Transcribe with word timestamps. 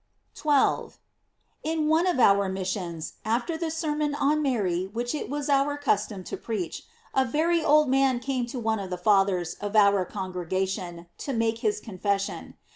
12.— 0.33 0.97
In 1.63 1.87
one 1.87 2.07
of 2.07 2.19
our 2.19 2.49
missions, 2.49 3.13
after 3.23 3.55
the 3.55 3.69
sermon 3.69 4.15
on 4.15 4.41
Mary 4.41 4.87
which 4.87 5.13
it 5.13 5.31
is 5.31 5.47
our 5.47 5.77
custom 5.77 6.23
to 6.23 6.35
preach, 6.35 6.85
a 7.13 7.23
very 7.23 7.63
old 7.63 7.87
man 7.87 8.17
came 8.19 8.47
to 8.47 8.57
one 8.57 8.79
of 8.79 8.89
the 8.89 8.97
Fathers 8.97 9.53
of 9.61 9.75
our 9.75 10.03
congregation, 10.03 11.05
to 11.19 11.33
make 11.33 11.59
his 11.59 11.79
confession. 11.79 12.55